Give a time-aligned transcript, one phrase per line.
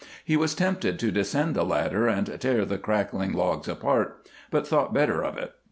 [0.25, 4.95] He was tempted to descend the ladder and tear the crackling logs apart, but thought
[4.95, 5.53] better of it.